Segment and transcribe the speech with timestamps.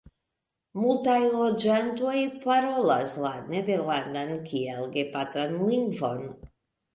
[0.83, 2.13] Multaj loĝantoj
[2.45, 6.27] parolas la nederlandan kiel gepatran lingvon.